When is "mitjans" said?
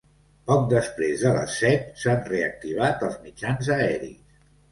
3.27-3.73